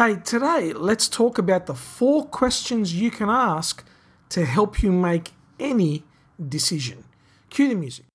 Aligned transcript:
Hey, 0.00 0.16
today 0.16 0.72
let's 0.72 1.10
talk 1.10 1.36
about 1.36 1.66
the 1.66 1.74
four 1.74 2.24
questions 2.24 2.94
you 2.94 3.10
can 3.10 3.28
ask 3.28 3.84
to 4.30 4.46
help 4.46 4.82
you 4.82 4.90
make 4.90 5.32
any 5.58 6.04
decision. 6.48 7.04
Cue 7.50 7.68
the 7.68 7.74
music. 7.74 8.06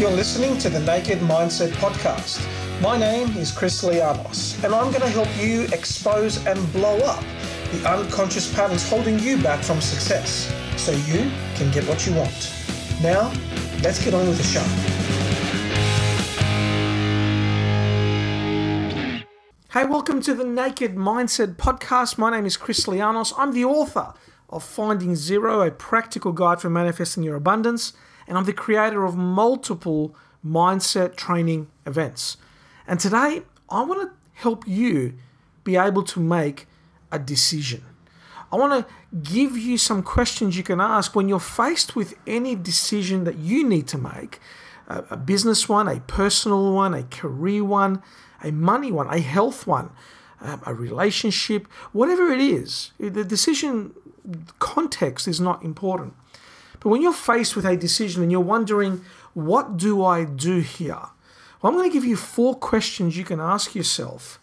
You're 0.00 0.10
listening 0.10 0.58
to 0.58 0.68
the 0.68 0.80
Naked 0.80 1.20
Mindset 1.20 1.70
Podcast. 1.74 2.44
My 2.82 2.98
name 2.98 3.28
is 3.36 3.52
Chris 3.56 3.84
Lianos, 3.84 4.60
and 4.64 4.74
I'm 4.74 4.90
going 4.90 5.02
to 5.02 5.08
help 5.08 5.28
you 5.38 5.62
expose 5.72 6.44
and 6.46 6.58
blow 6.72 6.98
up 6.98 7.22
the 7.70 7.88
unconscious 7.88 8.52
patterns 8.52 8.90
holding 8.90 9.20
you 9.20 9.40
back 9.40 9.62
from 9.62 9.80
success 9.80 10.52
so 10.76 10.90
you 10.90 11.30
can 11.54 11.70
get 11.70 11.86
what 11.86 12.04
you 12.04 12.14
want. 12.16 12.52
Now, 13.00 13.32
let's 13.84 14.04
get 14.04 14.14
on 14.14 14.26
with 14.26 14.38
the 14.38 14.42
show. 14.42 14.95
Hey, 19.76 19.84
welcome 19.84 20.22
to 20.22 20.32
the 20.32 20.42
Naked 20.42 20.94
Mindset 20.94 21.56
Podcast. 21.56 22.16
My 22.16 22.30
name 22.30 22.46
is 22.46 22.56
Chris 22.56 22.86
Lianos. 22.86 23.34
I'm 23.36 23.52
the 23.52 23.66
author 23.66 24.14
of 24.48 24.64
Finding 24.64 25.14
Zero, 25.14 25.60
a 25.60 25.70
practical 25.70 26.32
guide 26.32 26.62
for 26.62 26.70
manifesting 26.70 27.22
your 27.22 27.36
abundance, 27.36 27.92
and 28.26 28.38
I'm 28.38 28.46
the 28.46 28.54
creator 28.54 29.04
of 29.04 29.16
multiple 29.16 30.16
mindset 30.42 31.14
training 31.14 31.68
events. 31.84 32.38
And 32.86 32.98
today, 32.98 33.42
I 33.68 33.82
want 33.82 34.00
to 34.00 34.16
help 34.32 34.66
you 34.66 35.12
be 35.62 35.76
able 35.76 36.04
to 36.04 36.20
make 36.20 36.66
a 37.12 37.18
decision. 37.18 37.84
I 38.50 38.56
want 38.56 38.88
to 38.88 39.20
give 39.30 39.58
you 39.58 39.76
some 39.76 40.02
questions 40.02 40.56
you 40.56 40.62
can 40.62 40.80
ask 40.80 41.14
when 41.14 41.28
you're 41.28 41.38
faced 41.38 41.94
with 41.94 42.14
any 42.26 42.54
decision 42.54 43.24
that 43.24 43.36
you 43.36 43.62
need 43.62 43.88
to 43.88 43.98
make 43.98 44.40
a, 44.88 45.18
business 45.18 45.68
one, 45.68 45.88
a 45.88 46.00
personal 46.00 46.72
one, 46.72 46.94
a 46.94 47.02
career 47.02 47.64
one 47.64 48.02
a 48.46 48.52
money 48.52 48.92
one, 48.92 49.08
a 49.08 49.20
health 49.20 49.66
one, 49.66 49.90
um, 50.40 50.62
a 50.66 50.74
relationship, 50.74 51.66
whatever 51.92 52.30
it 52.30 52.40
is. 52.40 52.92
The 52.98 53.24
decision 53.24 53.92
context 54.58 55.28
is 55.28 55.40
not 55.40 55.64
important. 55.64 56.14
But 56.80 56.90
when 56.90 57.02
you're 57.02 57.12
faced 57.12 57.56
with 57.56 57.64
a 57.64 57.76
decision 57.76 58.22
and 58.22 58.30
you're 58.30 58.40
wondering, 58.40 59.04
what 59.34 59.76
do 59.76 60.04
I 60.04 60.24
do 60.24 60.60
here? 60.60 61.02
Well, 61.60 61.72
I'm 61.72 61.78
going 61.78 61.90
to 61.90 61.92
give 61.92 62.04
you 62.04 62.16
four 62.16 62.54
questions 62.54 63.16
you 63.16 63.24
can 63.24 63.40
ask 63.40 63.74
yourself 63.74 64.38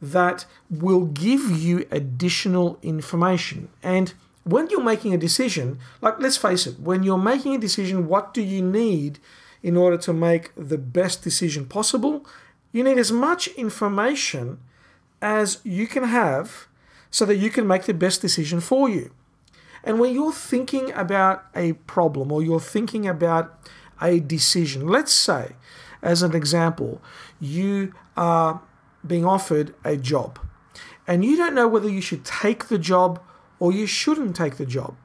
that 0.00 0.46
will 0.70 1.04
give 1.06 1.50
you 1.50 1.86
additional 1.90 2.78
information. 2.82 3.68
And 3.82 4.14
when 4.44 4.68
you're 4.70 4.82
making 4.82 5.14
a 5.14 5.18
decision, 5.18 5.78
like 6.00 6.18
let's 6.18 6.36
face 6.36 6.66
it, 6.66 6.80
when 6.80 7.02
you're 7.02 7.18
making 7.18 7.54
a 7.54 7.58
decision, 7.58 8.08
what 8.08 8.34
do 8.34 8.42
you 8.42 8.62
need 8.62 9.18
in 9.62 9.76
order 9.76 9.96
to 9.96 10.12
make 10.12 10.50
the 10.56 10.78
best 10.78 11.22
decision 11.22 11.66
possible? 11.66 12.26
You 12.72 12.82
need 12.82 12.98
as 12.98 13.12
much 13.12 13.48
information 13.48 14.58
as 15.20 15.58
you 15.62 15.86
can 15.86 16.04
have 16.04 16.66
so 17.10 17.24
that 17.26 17.36
you 17.36 17.50
can 17.50 17.66
make 17.66 17.84
the 17.84 17.94
best 17.94 18.20
decision 18.22 18.60
for 18.60 18.88
you. 18.88 19.12
And 19.84 20.00
when 20.00 20.14
you're 20.14 20.32
thinking 20.32 20.92
about 20.92 21.44
a 21.54 21.74
problem 21.74 22.32
or 22.32 22.42
you're 22.42 22.60
thinking 22.60 23.06
about 23.06 23.68
a 24.00 24.20
decision, 24.20 24.88
let's 24.88 25.12
say, 25.12 25.52
as 26.02 26.22
an 26.22 26.34
example, 26.34 27.00
you 27.40 27.92
are 28.16 28.62
being 29.06 29.24
offered 29.24 29.74
a 29.84 29.96
job 29.96 30.38
and 31.06 31.24
you 31.24 31.36
don't 31.36 31.54
know 31.54 31.68
whether 31.68 31.88
you 31.88 32.00
should 32.00 32.24
take 32.24 32.68
the 32.68 32.78
job 32.78 33.20
or 33.62 33.70
you 33.70 33.86
shouldn't 33.86 34.34
take 34.34 34.56
the 34.56 34.66
job. 34.66 34.96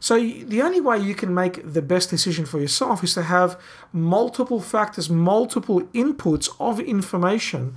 So 0.00 0.18
the 0.18 0.62
only 0.62 0.80
way 0.80 0.98
you 0.98 1.14
can 1.14 1.32
make 1.32 1.72
the 1.72 1.80
best 1.80 2.10
decision 2.10 2.44
for 2.44 2.58
yourself 2.58 3.04
is 3.04 3.14
to 3.14 3.22
have 3.22 3.56
multiple 3.92 4.60
factors, 4.60 5.08
multiple 5.08 5.82
inputs 6.02 6.48
of 6.58 6.80
information 6.80 7.76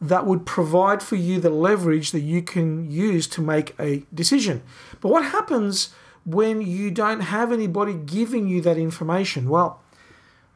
that 0.00 0.24
would 0.24 0.46
provide 0.46 1.02
for 1.02 1.16
you 1.16 1.40
the 1.40 1.50
leverage 1.50 2.12
that 2.12 2.20
you 2.20 2.40
can 2.40 2.90
use 2.90 3.26
to 3.26 3.42
make 3.42 3.74
a 3.78 4.02
decision. 4.14 4.62
But 5.02 5.10
what 5.10 5.26
happens 5.26 5.90
when 6.24 6.62
you 6.62 6.90
don't 6.90 7.20
have 7.20 7.52
anybody 7.52 7.92
giving 7.92 8.48
you 8.48 8.62
that 8.62 8.78
information? 8.78 9.50
Well, 9.50 9.82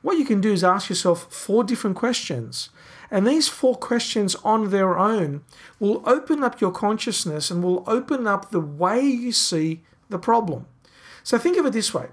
what 0.00 0.16
you 0.16 0.25
can 0.25 0.41
do 0.41 0.50
is 0.50 0.64
ask 0.64 0.88
yourself 0.88 1.30
four 1.30 1.62
different 1.62 1.97
questions. 1.97 2.70
And 3.10 3.26
these 3.26 3.48
four 3.48 3.75
questions 3.75 4.37
on 4.44 4.71
their 4.71 4.98
own 4.98 5.43
will 5.78 6.03
open 6.06 6.44
up 6.44 6.60
your 6.60 6.71
consciousness 6.71 7.50
and 7.50 7.62
will 7.62 7.82
open 7.87 8.26
up 8.26 8.50
the 8.50 8.60
way 8.60 9.00
you 9.00 9.32
see 9.32 9.81
the 10.09 10.19
problem. 10.19 10.66
So 11.22 11.38
think 11.38 11.56
of 11.56 11.66
it 11.66 11.72
this 11.72 11.93
way 11.93 12.09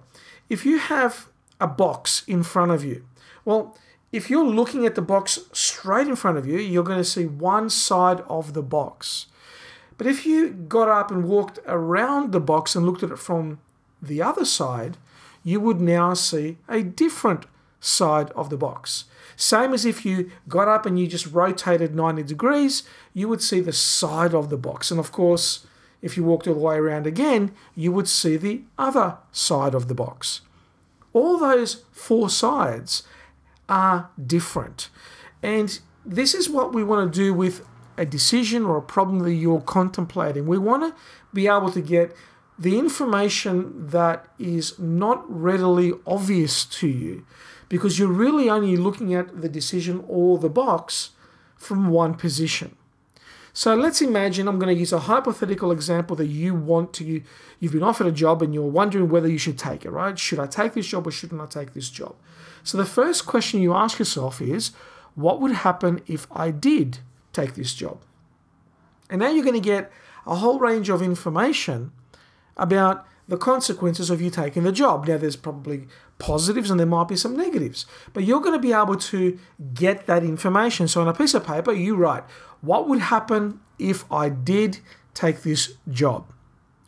if 0.50 0.66
you 0.66 0.80
have 0.80 1.28
a 1.59 1.68
box 1.68 2.24
in 2.28 2.44
front 2.44 2.72
of 2.72 2.84
you, 2.84 3.06
well, 3.46 3.78
if 4.12 4.30
you're 4.30 4.46
looking 4.46 4.85
at 4.85 4.96
the 4.96 5.02
box 5.02 5.40
straight 5.52 6.08
in 6.08 6.16
front 6.16 6.38
of 6.38 6.47
you, 6.47 6.58
you're 6.58 6.84
going 6.84 6.97
to 6.97 7.03
see 7.03 7.25
one 7.25 7.69
side 7.69 8.22
of 8.29 8.53
the 8.53 8.62
box. 8.62 9.28
But 9.97 10.08
if 10.08 10.25
you 10.25 10.50
got 10.50 10.88
up 10.88 11.12
and 11.12 11.25
walked 11.25 11.59
around 11.66 12.31
the 12.31 12.40
box 12.40 12.75
and 12.75 12.85
looked 12.85 13.03
at 13.03 13.12
it 13.12 13.19
from 13.19 13.59
the 14.02 14.22
other 14.22 14.46
side, 14.46 14.97
you 15.44 15.59
would 15.59 15.81
now 15.81 16.14
see 16.14 16.58
a 16.69 16.84
different 16.84 17.46
side 17.80 18.32
of 18.32 18.50
the 18.50 18.58
box. 18.58 19.06
Same 19.36 19.74
as 19.74 19.86
if 19.86 20.04
you 20.06 20.32
got 20.48 20.68
up 20.68 20.86
and 20.86 21.00
you 21.00 21.08
just 21.08 21.28
rotated 21.28 21.96
90 21.96 22.24
degrees, 22.24 22.84
you 23.14 23.28
would 23.28 23.42
see 23.42 23.60
the 23.60 23.74
side 23.74 24.34
of 24.34 24.50
the 24.50 24.58
box. 24.58 24.90
And 24.90 25.00
of 25.00 25.12
course, 25.12 25.66
if 26.02 26.18
you 26.18 26.24
walked 26.24 26.48
all 26.48 26.56
the 26.56 26.60
way 26.60 26.76
around 26.76 27.06
again, 27.06 27.52
you 27.76 27.92
would 27.92 28.08
see 28.08 28.36
the 28.36 28.64
other 28.78 29.18
side 29.32 29.76
of 29.76 29.88
the 29.88 29.96
box. 29.96 30.42
All 31.14 31.38
those 31.38 31.84
four 31.92 32.30
sides 32.30 33.04
are 33.70 34.09
different. 34.26 34.90
And 35.44 35.80
this 36.06 36.34
is 36.34 36.50
what 36.50 36.74
we 36.74 36.84
want 36.84 37.14
to 37.14 37.20
do 37.20 37.34
with 37.34 37.66
a 37.98 38.06
decision 38.06 38.64
or 38.64 38.78
a 38.78 38.82
problem 38.82 39.20
that 39.20 39.34
you're 39.34 39.62
contemplating. 39.62 40.46
We 40.46 40.58
want 40.58 40.84
to 40.84 41.02
be 41.34 41.48
able 41.48 41.72
to 41.72 41.82
get 41.82 42.16
the 42.58 42.80
information 42.80 43.88
that 43.90 44.28
is 44.40 44.78
not 44.80 45.24
readily 45.30 45.94
obvious 46.06 46.66
to 46.66 46.88
you 46.88 47.26
because 47.69 48.00
you're 48.00 48.07
really 48.07 48.50
only 48.50 48.78
looking 48.78 49.13
at 49.13 49.41
the 49.41 49.50
decision 49.50 50.03
or 50.07 50.38
the 50.38 50.50
box 50.50 51.11
from 51.55 51.89
one 51.89 52.13
position. 52.13 52.75
So 53.53 53.73
let's 53.73 54.03
imagine 54.03 54.47
I'm 54.47 54.59
going 54.59 54.73
to 54.73 54.79
use 54.79 54.94
a 54.94 55.00
hypothetical 55.00 55.72
example 55.72 56.16
that 56.17 56.28
you 56.28 56.53
want 56.53 56.94
to, 56.94 57.23
you've 57.59 57.72
been 57.72 57.81
offered 57.81 58.05
a 58.05 58.11
job 58.11 58.44
and 58.44 58.53
you're 58.53 58.63
wondering 58.63 59.09
whether 59.09 59.28
you 59.28 59.39
should 59.39 59.57
take 59.57 59.83
it, 59.83 59.89
right? 59.89 60.17
Should 60.17 60.38
I 60.38 60.45
take 60.45 60.73
this 60.73 60.85
job 60.85 61.07
or 61.07 61.11
shouldn't 61.11 61.41
I 61.41 61.47
take 61.47 61.73
this 61.73 61.89
job? 61.89 62.16
So 62.63 62.78
the 62.78 62.85
first 62.85 63.25
question 63.25 63.59
you 63.61 63.73
ask 63.73 63.97
yourself 63.97 64.41
is, 64.41 64.73
what 65.16 65.41
would 65.41 65.53
happen 65.53 66.01
if 66.05 66.28
I 66.31 66.51
did 66.51 66.99
take 67.34 67.55
this 67.55 67.73
job? 67.73 67.99
And 69.09 69.22
now 69.22 69.29
you're 69.29 69.44
going 69.44 69.59
to 69.59 69.59
get 69.59 69.91
a 70.28 70.35
whole 70.35 70.59
range 70.59 70.89
of 70.89 71.01
information 71.01 71.91
about 72.55 73.07
the 73.28 73.38
consequences 73.38 74.10
of 74.10 74.22
you 74.22 74.30
taking 74.30 74.64
the 74.64 74.72
job. 74.72 75.08
Now, 75.08 75.18
there's 75.18 75.36
probably 75.36 75.88
positives 76.18 76.70
and 76.72 76.80
there 76.80 76.88
might 76.88 77.08
be 77.08 77.16
some 77.16 77.36
negatives, 77.36 77.86
but 78.14 78.24
you're 78.24 78.40
going 78.40 78.54
to 78.54 78.60
be 78.60 78.74
able 78.74 78.96
to 78.96 79.38
get 79.74 80.06
that 80.08 80.24
information. 80.24 80.88
So, 80.88 81.02
on 81.02 81.08
a 81.08 81.14
piece 81.14 81.34
of 81.34 81.46
paper, 81.46 81.74
you 81.74 81.96
write, 81.96 82.24
what 82.62 82.88
would 82.88 83.00
happen 83.00 83.60
if 83.78 84.10
I 84.12 84.30
did 84.30 84.80
take 85.14 85.42
this 85.44 85.74
job? 85.90 86.32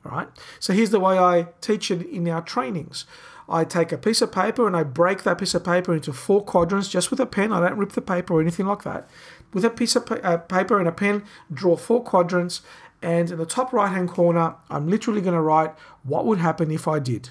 All 0.05 0.11
right. 0.11 0.29
So 0.59 0.73
here's 0.73 0.91
the 0.91 0.99
way 0.99 1.17
I 1.17 1.47
teach 1.61 1.91
it 1.91 2.07
in 2.07 2.27
our 2.27 2.41
trainings. 2.41 3.05
I 3.47 3.63
take 3.63 3.91
a 3.91 3.97
piece 3.97 4.21
of 4.21 4.31
paper 4.31 4.67
and 4.67 4.77
I 4.77 4.83
break 4.83 5.23
that 5.23 5.39
piece 5.39 5.55
of 5.55 5.63
paper 5.63 5.93
into 5.93 6.13
four 6.13 6.43
quadrants 6.43 6.87
just 6.87 7.09
with 7.09 7.19
a 7.19 7.25
pen. 7.25 7.51
I 7.51 7.59
don't 7.59 7.77
rip 7.77 7.93
the 7.93 8.01
paper 8.01 8.35
or 8.35 8.41
anything 8.41 8.67
like 8.67 8.83
that. 8.83 9.09
With 9.53 9.65
a 9.65 9.69
piece 9.71 9.95
of 9.95 10.09
uh, 10.11 10.37
paper 10.37 10.79
and 10.79 10.87
a 10.87 10.91
pen, 10.91 11.23
draw 11.51 11.75
four 11.75 12.03
quadrants. 12.03 12.61
And 13.01 13.31
in 13.31 13.37
the 13.37 13.45
top 13.45 13.71
right 13.71 13.89
hand 13.89 14.09
corner, 14.09 14.55
I'm 14.69 14.87
literally 14.87 15.21
going 15.21 15.35
to 15.35 15.41
write 15.41 15.73
what 16.03 16.25
would 16.25 16.39
happen 16.39 16.69
if 16.71 16.87
I 16.87 16.99
did. 16.99 17.29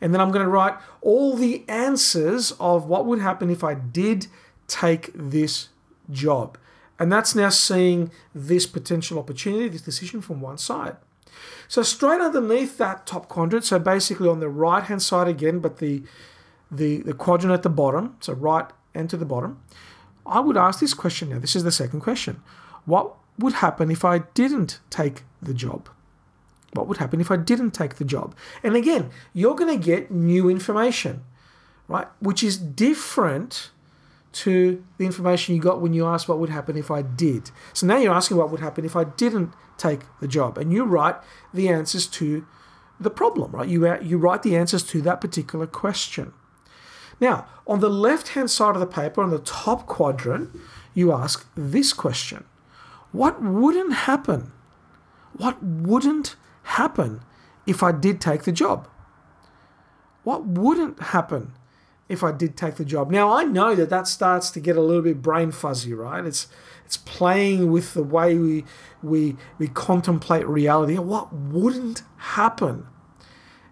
And 0.00 0.12
then 0.12 0.20
I'm 0.20 0.30
going 0.30 0.44
to 0.44 0.50
write 0.50 0.74
all 1.00 1.36
the 1.36 1.64
answers 1.68 2.52
of 2.52 2.86
what 2.86 3.06
would 3.06 3.20
happen 3.20 3.50
if 3.50 3.64
I 3.64 3.74
did 3.74 4.26
take 4.66 5.10
this 5.14 5.68
job. 6.10 6.58
And 6.98 7.10
that's 7.10 7.34
now 7.34 7.48
seeing 7.48 8.10
this 8.34 8.66
potential 8.66 9.18
opportunity, 9.18 9.68
this 9.68 9.82
decision 9.82 10.20
from 10.20 10.40
one 10.40 10.58
side. 10.58 10.96
So 11.66 11.82
straight 11.82 12.20
underneath 12.20 12.78
that 12.78 13.06
top 13.06 13.28
quadrant, 13.28 13.64
so 13.64 13.78
basically 13.78 14.28
on 14.28 14.40
the 14.40 14.48
right 14.48 14.84
hand 14.84 15.02
side 15.02 15.26
again, 15.26 15.58
but 15.58 15.78
the, 15.78 16.02
the, 16.70 16.98
the 16.98 17.14
quadrant 17.14 17.52
at 17.52 17.62
the 17.62 17.68
bottom, 17.68 18.16
so 18.20 18.32
right 18.34 18.66
and 18.94 19.10
to 19.10 19.16
the 19.16 19.24
bottom, 19.24 19.60
I 20.24 20.40
would 20.40 20.56
ask 20.56 20.80
this 20.80 20.94
question 20.94 21.30
now. 21.30 21.38
This 21.38 21.56
is 21.56 21.64
the 21.64 21.72
second 21.72 22.00
question. 22.00 22.42
What 22.84 23.14
would 23.38 23.54
happen 23.54 23.90
if 23.90 24.04
I 24.04 24.18
didn't 24.18 24.80
take 24.90 25.22
the 25.42 25.54
job? 25.54 25.88
What 26.72 26.88
would 26.88 26.98
happen 26.98 27.20
if 27.20 27.30
I 27.30 27.36
didn't 27.36 27.70
take 27.70 27.96
the 27.96 28.04
job? 28.04 28.34
And 28.62 28.74
again, 28.74 29.10
you're 29.32 29.54
going 29.54 29.78
to 29.78 29.84
get 29.84 30.10
new 30.10 30.48
information, 30.48 31.22
right? 31.88 32.08
Which 32.20 32.42
is 32.42 32.56
different 32.56 33.70
to 34.32 34.84
the 34.98 35.06
information 35.06 35.54
you 35.54 35.60
got 35.60 35.80
when 35.80 35.94
you 35.94 36.06
asked 36.06 36.28
what 36.28 36.38
would 36.38 36.50
happen 36.50 36.76
if 36.76 36.90
I 36.90 37.02
did. 37.02 37.52
So 37.72 37.86
now 37.86 37.98
you're 37.98 38.14
asking 38.14 38.36
what 38.36 38.50
would 38.50 38.60
happen 38.60 38.84
if 38.84 38.96
I 38.96 39.04
didn't 39.04 39.52
take 39.78 40.00
the 40.20 40.28
job, 40.28 40.58
and 40.58 40.72
you 40.72 40.84
write 40.84 41.16
the 41.52 41.68
answers 41.68 42.06
to 42.08 42.44
the 42.98 43.10
problem, 43.10 43.52
right? 43.52 43.68
You, 43.68 43.86
uh, 43.86 44.00
you 44.00 44.18
write 44.18 44.42
the 44.42 44.56
answers 44.56 44.82
to 44.84 45.00
that 45.02 45.20
particular 45.20 45.66
question. 45.66 46.32
Now, 47.20 47.46
on 47.66 47.80
the 47.80 47.90
left 47.90 48.28
hand 48.28 48.50
side 48.50 48.74
of 48.74 48.80
the 48.80 48.86
paper, 48.86 49.22
on 49.22 49.30
the 49.30 49.38
top 49.38 49.86
quadrant, 49.86 50.50
you 50.94 51.12
ask 51.12 51.46
this 51.56 51.92
question 51.92 52.44
What 53.14 53.40
wouldn't 53.40 53.92
happen? 53.92 54.50
What 55.36 55.62
wouldn't 55.62 56.34
happen 56.64 57.20
if 57.64 57.80
I 57.80 57.92
did 57.92 58.20
take 58.20 58.42
the 58.42 58.50
job? 58.50 58.88
What 60.24 60.44
wouldn't 60.44 60.98
happen 60.98 61.52
if 62.08 62.24
I 62.24 62.32
did 62.32 62.56
take 62.56 62.74
the 62.74 62.84
job? 62.84 63.12
Now 63.12 63.32
I 63.32 63.44
know 63.44 63.76
that 63.76 63.88
that 63.88 64.08
starts 64.08 64.50
to 64.50 64.60
get 64.60 64.76
a 64.76 64.80
little 64.80 65.00
bit 65.00 65.22
brain 65.22 65.52
fuzzy, 65.52 65.94
right? 65.94 66.24
It's 66.24 66.48
it's 66.84 66.96
playing 66.96 67.70
with 67.70 67.94
the 67.94 68.02
way 68.02 68.36
we 68.36 68.64
we 69.00 69.36
we 69.58 69.68
contemplate 69.68 70.44
reality. 70.48 70.98
What 70.98 71.32
wouldn't 71.32 72.02
happen 72.16 72.88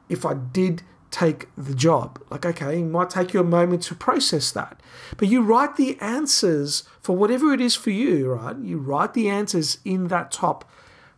if 0.09 0.25
I 0.25 0.35
did 0.35 0.85
take 1.12 1.47
the 1.56 1.75
job? 1.75 2.20
Like, 2.31 2.44
okay, 2.44 2.81
it 2.81 2.85
might 2.85 3.11
take 3.11 3.32
you 3.32 3.38
a 3.38 3.44
moment 3.44 3.85
to 3.85 3.94
process 3.94 4.50
that, 4.53 4.81
but 5.17 5.29
you 5.29 5.43
write 5.43 5.76
the 5.76 5.97
answers 6.00 6.82
for 7.00 7.17
whatever 7.17 7.53
it 7.53 7.61
is 7.61 7.76
for 7.76 7.91
you, 7.91 8.32
right? 8.32 8.56
You 8.56 8.79
write 8.79 9.14
the 9.14 9.29
answers 9.29 9.79
in 9.85 10.09
that 10.09 10.32
top 10.32 10.69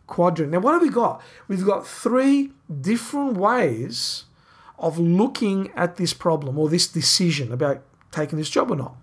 quadrant. 0.05 0.51
Now, 0.51 0.59
what 0.59 0.73
have 0.73 0.83
we 0.83 0.89
got? 0.89 1.23
We've 1.47 1.65
got 1.65 1.87
three 1.87 2.51
different 2.81 3.37
ways 3.37 4.25
of 4.77 4.99
looking 4.99 5.71
at 5.75 5.95
this 5.95 6.13
problem 6.13 6.59
or 6.59 6.69
this 6.69 6.87
decision 6.87 7.51
about 7.51 7.81
taking 8.11 8.37
this 8.37 8.49
job 8.49 8.69
or 8.69 8.75
not. 8.75 8.95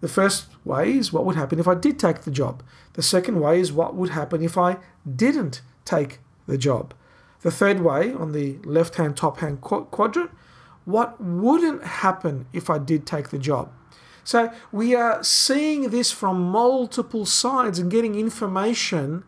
The 0.00 0.08
first 0.08 0.46
way 0.64 0.94
is 0.94 1.12
what 1.12 1.24
would 1.24 1.36
happen 1.36 1.60
if 1.60 1.68
I 1.68 1.74
did 1.74 1.98
take 1.98 2.22
the 2.22 2.30
job. 2.30 2.62
The 2.94 3.02
second 3.02 3.40
way 3.40 3.60
is 3.60 3.72
what 3.72 3.94
would 3.94 4.10
happen 4.10 4.42
if 4.42 4.58
I 4.58 4.78
didn't 5.16 5.60
take 5.84 6.18
the 6.46 6.58
job. 6.58 6.92
The 7.42 7.50
third 7.50 7.80
way, 7.80 8.12
on 8.12 8.32
the 8.32 8.58
left 8.64 8.96
hand 8.96 9.16
top 9.16 9.38
hand 9.38 9.60
quadrant, 9.60 10.30
what 10.84 11.20
wouldn't 11.20 11.84
happen 11.84 12.46
if 12.52 12.70
I 12.70 12.78
did 12.78 13.06
take 13.06 13.28
the 13.28 13.38
job. 13.38 13.70
So 14.24 14.52
we 14.70 14.94
are 14.94 15.22
seeing 15.22 15.90
this 15.90 16.12
from 16.12 16.40
multiple 16.40 17.26
sides 17.26 17.78
and 17.78 17.90
getting 17.90 18.14
information 18.14 19.24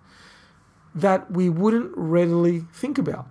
that 0.94 1.30
we 1.30 1.48
wouldn't 1.48 1.92
readily 1.96 2.64
think 2.72 2.98
about. 2.98 3.26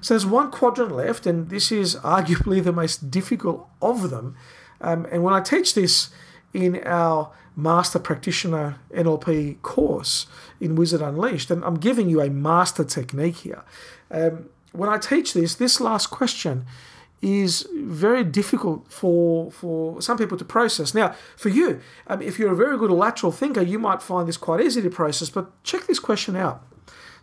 So 0.00 0.14
there's 0.14 0.26
one 0.26 0.50
quadrant 0.50 0.92
left, 0.92 1.26
and 1.26 1.48
this 1.48 1.70
is 1.70 1.96
arguably 2.02 2.62
the 2.62 2.72
most 2.72 3.10
difficult 3.10 3.68
of 3.80 4.10
them. 4.10 4.36
Um, 4.80 5.06
and 5.10 5.22
when 5.22 5.34
I 5.34 5.40
teach 5.40 5.74
this 5.74 6.10
in 6.52 6.82
our 6.84 7.30
Master 7.56 7.98
Practitioner 7.98 8.78
NLP 8.94 9.60
course 9.62 10.26
in 10.60 10.76
Wizard 10.76 11.02
Unleashed, 11.02 11.50
and 11.50 11.64
I'm 11.64 11.76
giving 11.76 12.08
you 12.08 12.20
a 12.20 12.30
master 12.30 12.84
technique 12.84 13.38
here. 13.38 13.64
Um, 14.10 14.48
when 14.72 14.88
I 14.88 14.98
teach 14.98 15.34
this, 15.34 15.54
this 15.54 15.80
last 15.80 16.06
question 16.08 16.66
is 17.20 17.66
very 17.74 18.22
difficult 18.22 18.86
for 18.88 19.50
for 19.50 20.00
some 20.00 20.16
people 20.16 20.38
to 20.38 20.44
process. 20.44 20.94
Now, 20.94 21.14
for 21.36 21.48
you, 21.48 21.80
um, 22.06 22.22
if 22.22 22.38
you're 22.38 22.52
a 22.52 22.56
very 22.56 22.78
good 22.78 22.90
lateral 22.90 23.32
thinker, 23.32 23.60
you 23.60 23.78
might 23.78 24.02
find 24.02 24.28
this 24.28 24.36
quite 24.36 24.60
easy 24.60 24.80
to 24.82 24.90
process. 24.90 25.30
But 25.30 25.50
check 25.64 25.86
this 25.86 25.98
question 25.98 26.36
out. 26.36 26.62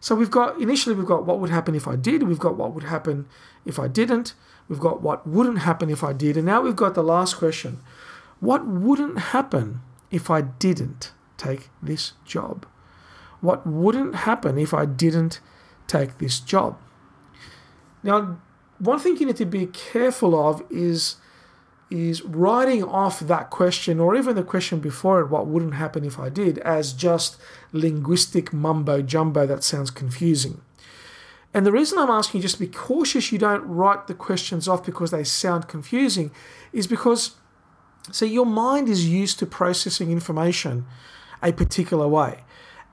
So 0.01 0.13
we've 0.13 0.31
got 0.31 0.59
initially 0.59 0.95
we've 0.95 1.05
got 1.05 1.25
what 1.25 1.39
would 1.39 1.49
happen 1.49 1.75
if 1.75 1.87
I 1.87 1.95
did. 1.95 2.23
We've 2.23 2.39
got 2.39 2.57
what 2.57 2.73
would 2.73 2.83
happen 2.83 3.27
if 3.65 3.79
I 3.79 3.87
didn't. 3.87 4.33
We've 4.67 4.79
got 4.79 5.01
what 5.01 5.25
wouldn't 5.25 5.59
happen 5.59 5.89
if 5.89 6.03
I 6.03 6.11
did, 6.11 6.37
and 6.37 6.45
now 6.45 6.61
we've 6.61 6.75
got 6.75 6.95
the 6.95 7.03
last 7.03 7.37
question: 7.37 7.79
What 8.45 8.67
wouldn't 8.67 9.17
happen 9.17 9.81
if 10.11 10.29
I 10.29 10.41
didn't 10.41 11.13
take 11.35 11.69
this 11.81 12.13
job? 12.25 12.67
What 13.41 13.65
wouldn't 13.65 14.13
happen 14.13 14.59
if 14.59 14.71
I 14.71 14.85
didn't 14.85 15.39
take 15.87 16.19
this 16.19 16.39
job? 16.39 16.79
Now, 18.03 18.37
one 18.77 18.99
thing 18.99 19.17
you 19.17 19.25
need 19.25 19.37
to 19.37 19.45
be 19.45 19.65
careful 19.65 20.35
of 20.47 20.63
is 20.69 21.15
is 21.89 22.21
writing 22.23 22.83
off 22.83 23.19
that 23.19 23.49
question 23.49 23.99
or 23.99 24.15
even 24.15 24.35
the 24.35 24.43
question 24.43 24.79
before 24.79 25.21
it, 25.21 25.29
what 25.29 25.47
wouldn't 25.47 25.75
happen 25.75 26.03
if 26.03 26.19
I 26.19 26.29
did, 26.29 26.57
as 26.59 26.93
just 26.93 27.37
linguistic 27.71 28.51
mumbo 28.51 29.01
jumbo 29.01 29.45
that 29.45 29.63
sounds 29.63 29.91
confusing. 29.91 30.61
And 31.53 31.65
the 31.65 31.71
reason 31.71 31.97
I'm 31.97 32.09
asking 32.09 32.39
you 32.39 32.41
just 32.43 32.59
be 32.59 32.67
cautious 32.67 33.31
you 33.31 33.37
don't 33.39 33.65
write 33.65 34.07
the 34.07 34.13
questions 34.13 34.67
off 34.67 34.85
because 34.85 35.11
they 35.11 35.23
sound 35.23 35.67
confusing 35.67 36.31
is 36.73 36.85
because, 36.85 37.37
see, 38.11 38.27
your 38.27 38.45
mind 38.45 38.89
is 38.89 39.07
used 39.07 39.39
to 39.39 39.45
processing 39.45 40.11
information 40.11 40.85
a 41.41 41.51
particular 41.51 42.07
way. 42.07 42.43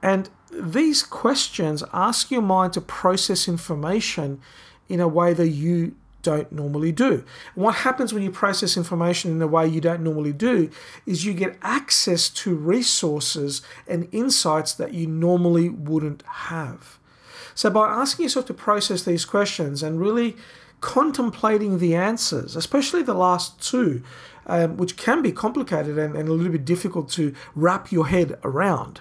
And 0.02 0.28
these 0.52 1.02
questions 1.02 1.82
ask 1.92 2.30
your 2.30 2.42
mind 2.42 2.74
to 2.74 2.80
process 2.80 3.48
information 3.48 4.40
in 4.88 5.00
a 5.00 5.08
way 5.08 5.32
that 5.32 5.48
you 5.48 5.94
don't 6.22 6.52
normally 6.52 6.92
do. 6.92 7.24
What 7.54 7.76
happens 7.76 8.12
when 8.12 8.22
you 8.22 8.30
process 8.30 8.76
information 8.76 9.32
in 9.32 9.42
a 9.42 9.46
way 9.46 9.66
you 9.66 9.80
don't 9.80 10.02
normally 10.02 10.32
do 10.32 10.70
is 11.04 11.24
you 11.24 11.34
get 11.34 11.58
access 11.62 12.28
to 12.30 12.54
resources 12.54 13.62
and 13.88 14.08
insights 14.12 14.72
that 14.74 14.94
you 14.94 15.06
normally 15.06 15.68
wouldn't 15.68 16.22
have. 16.22 16.98
So, 17.54 17.70
by 17.70 17.88
asking 17.88 18.24
yourself 18.24 18.46
to 18.46 18.54
process 18.54 19.02
these 19.02 19.24
questions 19.24 19.82
and 19.82 20.00
really 20.00 20.36
contemplating 20.80 21.78
the 21.78 21.94
answers, 21.94 22.56
especially 22.56 23.02
the 23.02 23.14
last 23.14 23.60
two, 23.62 24.02
um, 24.46 24.76
which 24.76 24.96
can 24.96 25.22
be 25.22 25.32
complicated 25.32 25.98
and, 25.98 26.16
and 26.16 26.28
a 26.28 26.32
little 26.32 26.52
bit 26.52 26.64
difficult 26.64 27.10
to 27.10 27.34
wrap 27.54 27.92
your 27.92 28.08
head 28.08 28.38
around, 28.44 29.00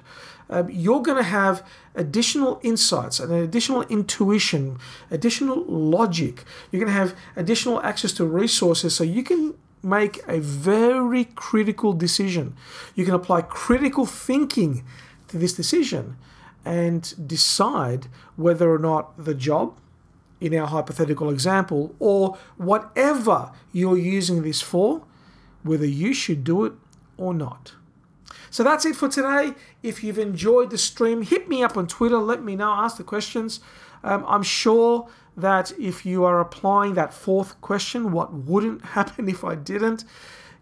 um, 0.50 0.70
you're 0.70 1.02
going 1.02 1.18
to 1.18 1.24
have 1.24 1.66
additional 1.96 2.60
insights 2.62 3.20
and 3.20 3.32
additional 3.32 3.84
intuition, 3.84 4.78
additional 5.10 5.64
logic. 5.66 6.44
You're 6.70 6.82
going 6.82 6.94
to 6.94 7.00
have 7.00 7.16
additional 7.36 7.82
access 7.82 8.12
to 8.14 8.26
resources 8.26 8.94
so 8.96 9.04
you 9.04 9.24
can 9.24 9.56
make 9.82 10.22
a 10.28 10.40
very 10.40 11.26
critical 11.26 11.94
decision. 11.94 12.56
You 12.96 13.06
can 13.06 13.14
apply 13.14 13.42
critical 13.44 14.06
thinking 14.06 14.84
to 15.30 15.38
this 15.38 15.54
decision 15.54 16.18
and 16.64 17.28
decide 17.28 18.08
whether 18.36 18.72
or 18.72 18.78
not 18.78 19.26
the 19.26 19.34
job, 19.34 19.78
in 20.40 20.56
our 20.56 20.68
hypothetical 20.68 21.30
example, 21.30 21.96
or 22.00 22.38
whatever 22.58 23.52
you're 23.72 23.98
using 23.98 24.44
this 24.44 24.62
for, 24.62 25.04
whether 25.64 25.86
you 25.86 26.14
should 26.14 26.44
do 26.44 26.66
it 26.66 26.74
or 27.18 27.34
not. 27.34 27.74
So 28.50 28.64
that's 28.64 28.86
it 28.86 28.96
for 28.96 29.08
today. 29.08 29.54
If 29.82 30.04
you've 30.04 30.20
enjoyed 30.20 30.72
the 30.72 30.78
stream, 30.78 31.22
hit 31.22 31.48
me 31.48 31.64
up 31.64 31.78
on 31.78 31.88
Twitter. 31.88 32.18
Let 32.18 32.44
me 32.44 32.56
know. 32.56 32.70
Ask 32.70 32.98
the 32.98 33.04
questions. 33.04 33.62
Um, 34.04 34.26
I'm 34.28 34.44
sure 34.44 35.08
that 35.38 35.72
if 35.80 36.06
you 36.06 36.26
are 36.26 36.40
applying 36.40 36.96
that 36.96 37.14
fourth 37.14 37.60
question, 37.62 38.12
what 38.12 38.34
wouldn't 38.34 38.84
happen 38.98 39.30
if 39.30 39.44
I 39.44 39.56
didn't, 39.56 40.04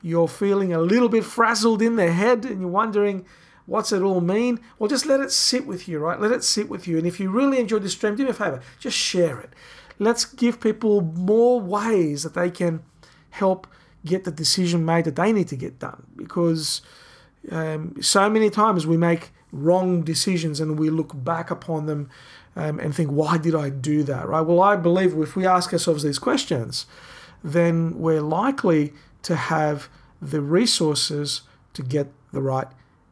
you're 0.01 0.28
feeling 0.28 0.74
a 0.74 0.80
little 0.80 1.10
bit 1.10 1.25
frazzled 1.25 1.81
in 1.81 1.96
the 1.96 2.12
head 2.12 2.46
and 2.46 2.62
you're 2.62 2.69
wondering, 2.69 3.25
what's 3.66 3.92
it 3.92 4.01
all 4.01 4.22
mean? 4.22 4.60
Well, 4.78 4.88
just 4.88 5.06
let 5.06 5.19
it 5.19 5.31
sit 5.31 5.66
with 5.66 5.88
you, 5.88 6.00
right? 6.00 6.20
Let 6.20 6.32
it 6.32 6.44
sit 6.44 6.70
with 6.70 6.88
you. 6.88 6.98
And 6.98 7.08
if 7.08 7.20
you 7.20 7.29
really 7.29 7.60
enjoyed 7.60 7.84
the 7.84 7.89
stream, 7.89 8.15
do 8.15 8.24
me 8.24 8.29
a 8.29 8.34
favor, 8.34 8.62
just 8.79 8.98
share 8.98 9.39
it. 9.39 9.53
Let's 9.98 10.25
give 10.25 10.62
people 10.62 11.01
more 11.01 11.60
ways 11.60 12.24
that 12.24 12.34
they 12.34 12.50
can 12.50 12.84
help 13.32 13.68
get 14.06 14.24
the 14.24 14.32
decision 14.32 14.86
made 14.86 15.06
that 15.06 15.15
they 15.15 15.32
need 15.32 15.48
to 15.50 15.56
get 15.56 15.79
done 15.79 16.06
because 16.15 16.82
um, 17.51 17.96
so 18.01 18.29
many 18.29 18.50
times 18.50 18.86
we 18.86 18.98
make 18.98 19.32
wrong 19.51 20.03
decisions 20.03 20.60
and 20.60 20.77
we 20.77 20.89
look 20.89 21.12
back 21.24 21.51
upon 21.51 21.86
them 21.86 22.10
um, 22.56 22.79
and 22.79 22.94
think, 22.96 23.10
why 23.10 23.38
did 23.38 23.56
I 23.56 23.70
do 23.70 24.03
that? 24.03 24.27
Right? 24.27 24.41
Well, 24.41 24.62
I 24.62 24.75
believe 24.75 25.18
if 25.18 25.36
we 25.36 25.46
ask 25.46 25.72
ourselves 25.74 26.03
these 26.03 26.20
questions, 26.20 26.86
then 27.44 28.00
we're 28.00 28.22
likely 28.22 28.94
to 29.24 29.36
have 29.36 29.89
the 30.22 30.41
resources 30.41 31.41
to 31.74 31.82
get 31.82 32.08
the 32.32 32.41
right 32.41 32.68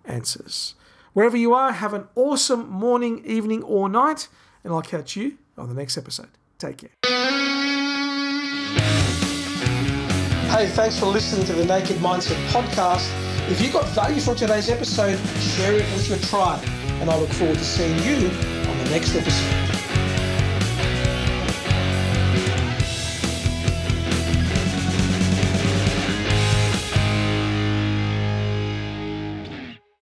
answers. 0.05 0.75
Wherever 1.13 1.37
you 1.37 1.53
are, 1.53 1.71
have 1.71 1.93
an 1.93 2.07
awesome 2.15 2.69
morning, 2.69 3.25
evening, 3.25 3.63
or 3.63 3.89
night, 3.89 4.27
and 4.63 4.73
I'll 4.73 4.81
catch 4.81 5.15
you 5.15 5.37
on 5.57 5.69
the 5.69 5.75
next 5.75 5.97
episode. 5.97 6.29
Take 6.59 6.77
care. 6.77 6.96
Hey, 10.49 10.65
thanks 10.65 10.97
for 10.97 11.07
listening 11.07 11.45
to 11.47 11.53
the 11.53 11.65
Naked 11.65 11.97
Mindset 11.97 12.37
podcast. 12.47 13.11
If 13.51 13.61
you 13.61 13.69
got 13.69 13.85
value 13.89 14.21
from 14.21 14.35
today's 14.35 14.69
episode, 14.69 15.19
share 15.39 15.73
it 15.73 15.85
with 15.93 16.07
your 16.09 16.17
tribe. 16.19 16.63
And 17.01 17.09
I 17.09 17.19
look 17.19 17.29
forward 17.29 17.57
to 17.57 17.63
seeing 17.63 17.97
you 18.01 18.29
on 18.29 18.77
the 18.77 18.89
next 18.89 19.13
episode. 19.13 19.66